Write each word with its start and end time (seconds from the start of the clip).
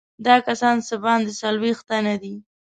دا 0.25 0.35
کسان 0.47 0.75
څه 0.87 0.95
باندې 1.03 1.31
څلوېښت 1.41 1.83
تنه 1.89 2.15
دي. 2.21 2.35